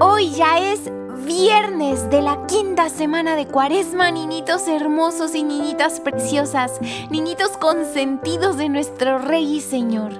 [0.00, 0.92] Hoy ya es
[1.26, 6.80] viernes de la quinta semana de cuaresma, niñitos hermosos y niñitas preciosas,
[7.10, 10.12] niñitos consentidos de nuestro Rey y Señor.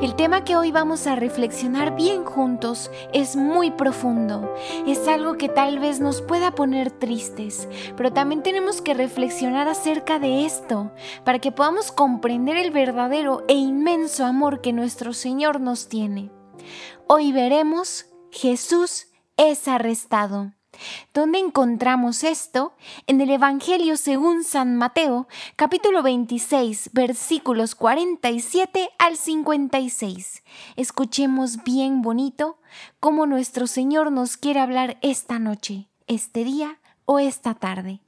[0.00, 4.54] El tema que hoy vamos a reflexionar bien juntos es muy profundo,
[4.86, 10.20] es algo que tal vez nos pueda poner tristes, pero también tenemos que reflexionar acerca
[10.20, 10.92] de esto
[11.24, 16.30] para que podamos comprender el verdadero e inmenso amor que nuestro Señor nos tiene.
[17.08, 20.52] Hoy veremos Jesús es arrestado.
[21.12, 22.74] ¿Dónde encontramos esto?
[23.06, 30.42] En el Evangelio según San Mateo, capítulo 26, versículos 47 al 56.
[30.76, 32.58] Escuchemos bien bonito
[33.00, 38.00] cómo nuestro Señor nos quiere hablar esta noche, este día o esta tarde.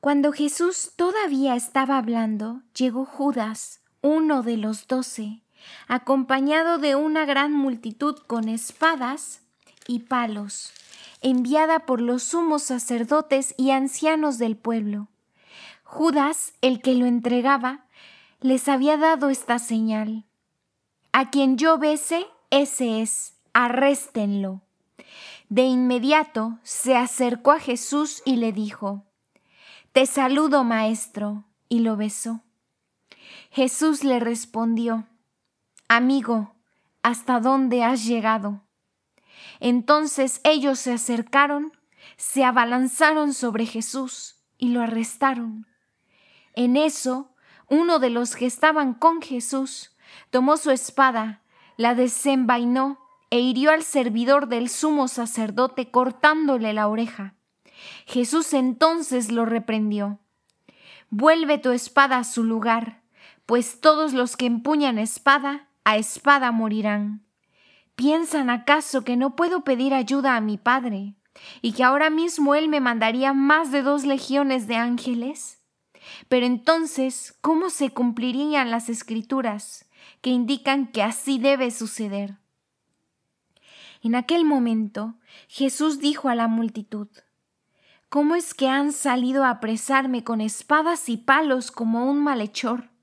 [0.00, 5.43] Cuando Jesús todavía estaba hablando, llegó Judas, uno de los doce
[5.88, 9.42] acompañado de una gran multitud con espadas
[9.86, 10.72] y palos,
[11.20, 15.08] enviada por los sumos sacerdotes y ancianos del pueblo.
[15.82, 17.84] Judas, el que lo entregaba,
[18.40, 20.24] les había dado esta señal.
[21.12, 24.62] A quien yo bese, ese es, arréstenlo.
[25.48, 29.04] De inmediato se acercó a Jesús y le dijo,
[29.92, 32.40] Te saludo, maestro, y lo besó.
[33.50, 35.06] Jesús le respondió,
[35.88, 36.54] Amigo,
[37.02, 38.62] ¿hasta dónde has llegado?
[39.60, 41.72] Entonces ellos se acercaron,
[42.16, 45.66] se abalanzaron sobre Jesús y lo arrestaron.
[46.54, 47.34] En eso,
[47.68, 49.94] uno de los que estaban con Jesús
[50.30, 51.42] tomó su espada,
[51.76, 57.34] la desenvainó e hirió al servidor del sumo sacerdote cortándole la oreja.
[58.06, 60.20] Jesús entonces lo reprendió.
[61.10, 63.02] Vuelve tu espada a su lugar,
[63.44, 67.24] pues todos los que empuñan espada a espada morirán.
[67.94, 71.14] ¿Piensan acaso que no puedo pedir ayuda a mi Padre
[71.62, 75.60] y que ahora mismo Él me mandaría más de dos legiones de ángeles?
[76.28, 79.88] Pero entonces, ¿cómo se cumplirían las escrituras
[80.20, 82.38] que indican que así debe suceder?
[84.02, 85.14] En aquel momento,
[85.48, 87.08] Jesús dijo a la multitud,
[88.08, 92.93] ¿Cómo es que han salido a apresarme con espadas y palos como un malhechor?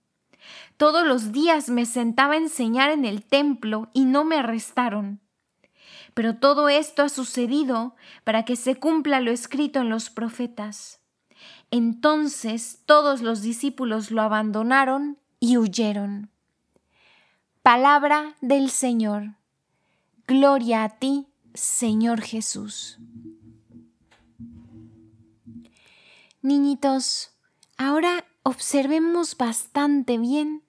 [0.77, 5.21] Todos los días me sentaba a enseñar en el templo y no me arrestaron.
[6.13, 10.99] Pero todo esto ha sucedido para que se cumpla lo escrito en los profetas.
[11.69, 16.29] Entonces todos los discípulos lo abandonaron y huyeron.
[17.63, 19.35] Palabra del Señor.
[20.27, 22.97] Gloria a ti, Señor Jesús.
[26.41, 27.31] Niñitos,
[27.77, 30.63] ahora observemos bastante bien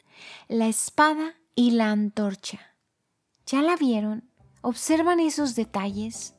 [0.49, 2.60] la espada y la antorcha.
[3.47, 4.28] ¿Ya la vieron?
[4.60, 6.34] ¿Observan esos detalles?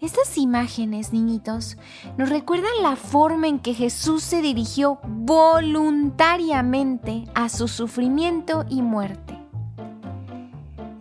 [0.00, 1.78] Estas imágenes, niñitos,
[2.18, 9.38] nos recuerdan la forma en que Jesús se dirigió voluntariamente a su sufrimiento y muerte.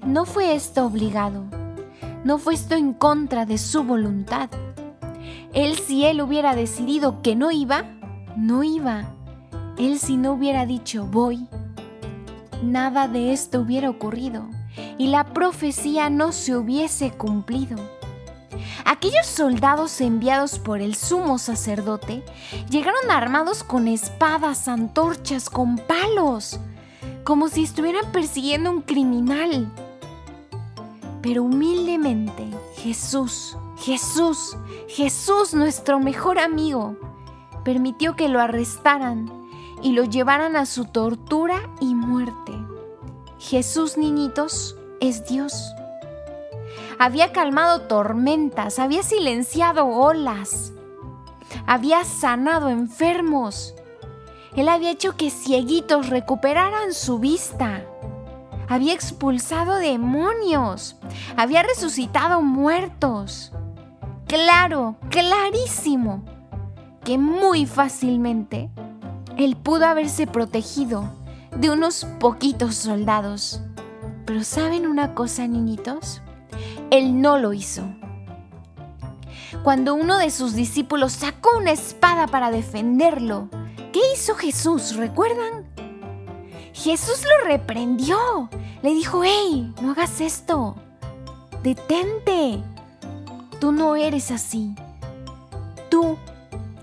[0.06, 1.44] No fue esto obligado,
[2.24, 4.50] no fue esto en contra de su voluntad.
[5.54, 7.84] Él si él hubiera decidido que no iba,
[8.38, 9.12] no iba.
[9.78, 11.48] Él si no hubiera dicho voy,
[12.64, 14.48] nada de esto hubiera ocurrido
[14.98, 17.78] y la profecía no se hubiese cumplido.
[18.86, 22.24] Aquellos soldados enviados por el sumo sacerdote
[22.70, 26.60] llegaron armados con espadas, antorchas, con palos,
[27.24, 29.72] como si estuvieran persiguiendo a un criminal.
[31.22, 32.48] Pero humildemente
[32.78, 34.56] Jesús, Jesús,
[34.88, 36.96] Jesús, nuestro mejor amigo,
[37.66, 39.45] permitió que lo arrestaran
[39.86, 42.54] y lo llevaran a su tortura y muerte.
[43.38, 45.76] Jesús, niñitos, es Dios.
[46.98, 50.74] Había calmado tormentas, había silenciado olas,
[51.68, 53.76] había sanado enfermos.
[54.56, 57.84] Él había hecho que cieguitos recuperaran su vista.
[58.68, 60.96] Había expulsado demonios.
[61.38, 63.52] Había resucitado muertos.
[64.26, 66.24] Claro, clarísimo,
[67.04, 68.72] que muy fácilmente
[69.38, 71.10] él pudo haberse protegido
[71.56, 73.62] de unos poquitos soldados.
[74.26, 76.22] Pero ¿saben una cosa, niñitos?
[76.92, 77.84] Él no lo hizo.
[79.64, 83.50] Cuando uno de sus discípulos sacó una espada para defenderlo,
[83.92, 84.96] ¿qué hizo Jesús?
[84.96, 85.66] ¿Recuerdan?
[86.74, 88.50] Jesús lo reprendió.
[88.84, 90.76] Le dijo, hey, no hagas esto.
[91.64, 92.62] Detente.
[93.60, 94.76] Tú no eres así.
[95.90, 96.18] Tú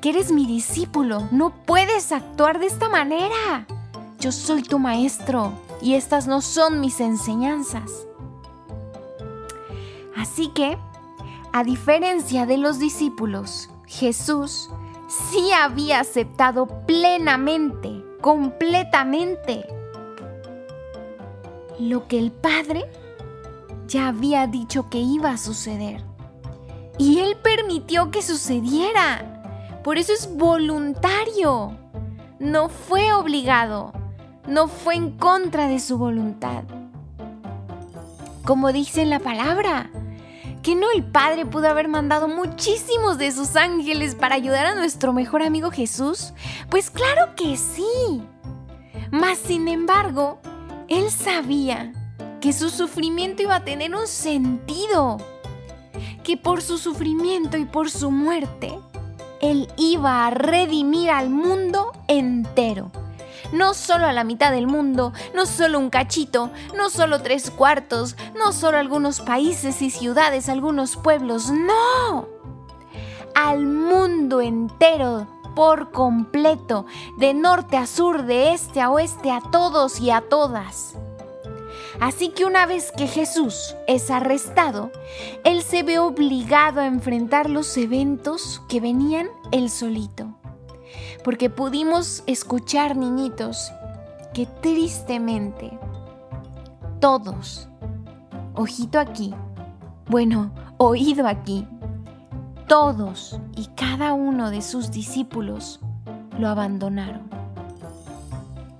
[0.03, 1.29] que eres mi discípulo.
[1.31, 3.67] No puedes actuar de esta manera.
[4.19, 7.91] Yo soy tu maestro y estas no son mis enseñanzas.
[10.17, 10.77] Así que,
[11.53, 14.69] a diferencia de los discípulos, Jesús
[15.09, 19.67] sí había aceptado plenamente, completamente,
[21.79, 22.85] lo que el Padre
[23.87, 26.03] ya había dicho que iba a suceder.
[26.99, 29.31] Y Él permitió que sucediera.
[29.82, 31.76] Por eso es voluntario.
[32.38, 33.93] No fue obligado.
[34.46, 36.64] No fue en contra de su voluntad.
[38.44, 39.90] Como dice en la palabra,
[40.62, 45.12] ¿Que no el Padre pudo haber mandado muchísimos de sus ángeles para ayudar a nuestro
[45.12, 46.34] mejor amigo Jesús?
[46.70, 48.23] Pues claro que sí.
[49.11, 50.38] Mas sin embargo,
[50.87, 51.93] Él sabía
[52.40, 55.19] que su sufrimiento iba a tener un sentido,
[56.23, 58.79] que por su sufrimiento y por su muerte,
[59.43, 62.91] Él iba a redimir al mundo entero
[63.53, 68.17] no solo a la mitad del mundo, no solo un cachito, no solo tres cuartos,
[68.35, 72.29] no solo algunos países y ciudades, algunos pueblos, no,
[73.35, 76.87] al mundo entero por completo,
[77.19, 80.97] de norte a sur, de este a oeste, a todos y a todas.
[82.03, 84.91] Así que una vez que Jesús es arrestado,
[85.45, 90.35] Él se ve obligado a enfrentar los eventos que venían él solito
[91.25, 93.73] porque pudimos escuchar, niñitos,
[94.35, 95.79] que tristemente
[97.01, 97.69] todos,
[98.55, 99.35] ojito aquí,
[100.09, 101.67] bueno, oído aquí,
[102.67, 105.81] todos y cada uno de sus discípulos
[106.39, 107.31] lo abandonaron.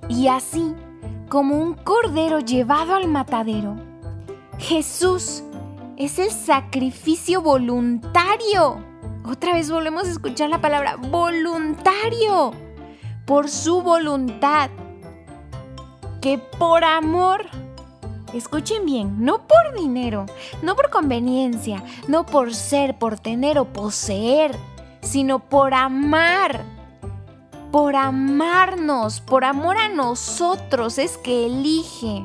[0.09, 0.75] Y así,
[1.33, 3.75] como un cordero llevado al matadero,
[4.59, 5.41] Jesús
[5.97, 8.93] es el sacrificio voluntario
[9.25, 12.51] otra vez volvemos a escuchar la palabra voluntario.
[13.25, 14.69] Por su voluntad.
[16.21, 17.45] Que por amor.
[18.33, 20.25] Escuchen bien, no por dinero,
[20.63, 24.55] no por conveniencia, no por ser, por tener o poseer,
[25.01, 26.65] sino por amar.
[27.73, 32.23] Por amarnos, por amor a nosotros es que elige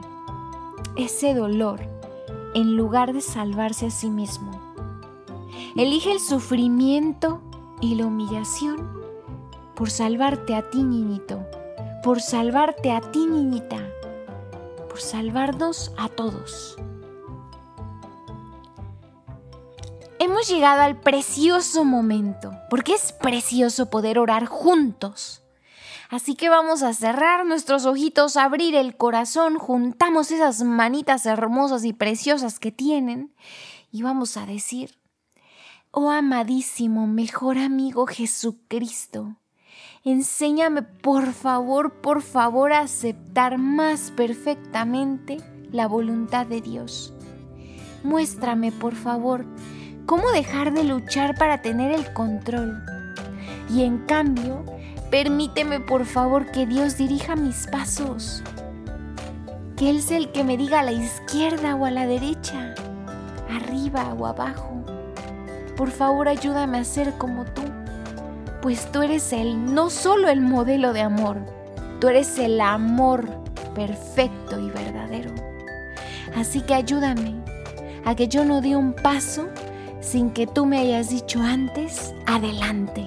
[0.94, 1.80] ese dolor
[2.54, 4.50] en lugar de salvarse a sí mismo.
[5.74, 7.40] Elige el sufrimiento
[7.80, 8.92] y la humillación
[9.74, 11.40] por salvarte a ti, niñito,
[12.02, 13.78] por salvarte a ti, niñita,
[14.86, 16.76] por salvarnos a todos.
[20.18, 25.42] Hemos llegado al precioso momento, porque es precioso poder orar juntos.
[26.10, 31.92] Así que vamos a cerrar nuestros ojitos, abrir el corazón, juntamos esas manitas hermosas y
[31.92, 33.34] preciosas que tienen
[33.90, 34.98] y vamos a decir,
[35.90, 39.36] Oh amadísimo, mejor amigo Jesucristo,
[40.04, 45.38] enséñame por favor, por favor a aceptar más perfectamente
[45.72, 47.14] la voluntad de Dios.
[48.02, 49.44] Muéstrame, por favor,
[50.08, 52.82] cómo dejar de luchar para tener el control.
[53.70, 54.64] Y en cambio,
[55.10, 58.42] permíteme por favor que Dios dirija mis pasos.
[59.76, 62.74] Que Él sea el que me diga a la izquierda o a la derecha,
[63.48, 64.78] arriba o abajo
[65.78, 67.62] por favor ayúdame a ser como tú,
[68.60, 71.36] pues tú eres el, no solo el modelo de amor,
[72.00, 73.28] tú eres el amor
[73.76, 75.30] perfecto y verdadero.
[76.34, 77.36] Así que ayúdame
[78.04, 79.48] a que yo no dé un paso
[80.08, 83.04] sin que tú me hayas dicho antes, adelante.